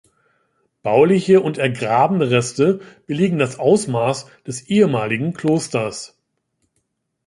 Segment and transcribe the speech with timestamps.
[0.81, 6.17] Bauliche und ergrabene Reste belegen das Ausmaß des ehemaligen Klosters.